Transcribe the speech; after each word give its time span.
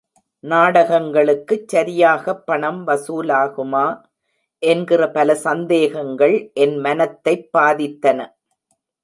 நாடகங்களுக்குச் 0.43 1.67
சரியாகப் 1.67 2.45
பணம் 2.45 2.87
வசூலாகுமா? 2.87 3.83
என்கிற 4.63 5.11
பல 5.11 5.35
சந்தேகங்கள் 5.35 6.35
என் 6.55 6.77
மனத்தைப் 6.77 7.49
பாதித்தன. 7.57 8.19